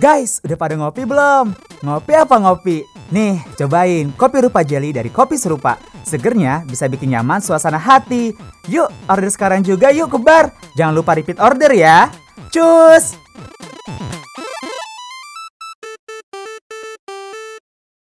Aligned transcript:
Guys, 0.00 0.40
udah 0.40 0.56
pada 0.56 0.74
ngopi 0.80 1.04
belum? 1.04 1.52
Ngopi 1.84 2.12
apa 2.16 2.40
ngopi? 2.40 2.80
Nih, 3.12 3.36
cobain 3.58 4.08
kopi 4.16 4.38
rupa 4.40 4.64
jelly 4.64 4.96
dari 4.96 5.12
Kopi 5.12 5.36
Serupa. 5.36 5.76
Segernya 6.08 6.64
bisa 6.64 6.88
bikin 6.88 7.12
nyaman 7.12 7.44
suasana 7.44 7.76
hati. 7.76 8.32
Yuk, 8.72 8.88
order 9.12 9.28
sekarang 9.28 9.60
juga 9.60 9.92
yuk 9.92 10.08
kebar. 10.08 10.56
Jangan 10.72 10.96
lupa 10.96 11.12
repeat 11.12 11.36
order 11.36 11.76
ya. 11.76 12.08
Cus! 12.48 13.20